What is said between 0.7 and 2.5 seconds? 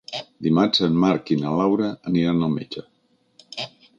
en Marc i na Laura aniran